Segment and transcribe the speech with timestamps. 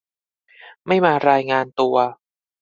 [0.87, 1.95] ไม่มารายงานตัว